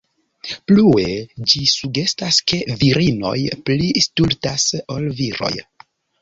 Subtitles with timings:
[0.69, 1.03] Plue
[1.51, 3.35] ĝi sugestas, ke virinoj
[3.69, 5.53] pli stultas ol viroj.